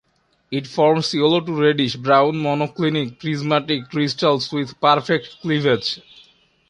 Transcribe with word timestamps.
It 0.49 0.65
forms 0.65 1.13
yellow 1.13 1.41
to 1.41 1.61
reddish 1.61 1.95
brown 1.97 2.31
monoclinic-prismatic 2.37 3.91
crystals 3.91 4.51
with 4.51 4.81
perfect 4.81 5.39
cleavage. 5.43 6.01